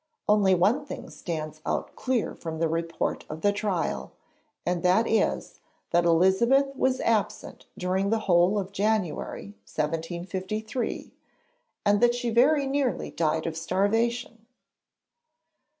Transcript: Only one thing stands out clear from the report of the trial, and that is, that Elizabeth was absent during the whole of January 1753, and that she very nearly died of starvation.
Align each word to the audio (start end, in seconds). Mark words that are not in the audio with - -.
Only 0.27 0.55
one 0.55 0.83
thing 0.83 1.11
stands 1.11 1.61
out 1.63 1.95
clear 1.95 2.33
from 2.33 2.57
the 2.57 2.67
report 2.67 3.23
of 3.29 3.41
the 3.41 3.53
trial, 3.53 4.13
and 4.65 4.81
that 4.81 5.05
is, 5.05 5.59
that 5.91 6.05
Elizabeth 6.05 6.75
was 6.75 6.99
absent 7.01 7.67
during 7.77 8.09
the 8.09 8.21
whole 8.25 8.57
of 8.57 8.71
January 8.71 9.53
1753, 9.71 11.13
and 11.85 12.01
that 12.01 12.15
she 12.15 12.31
very 12.31 12.65
nearly 12.65 13.11
died 13.11 13.45
of 13.45 13.55
starvation. 13.55 14.47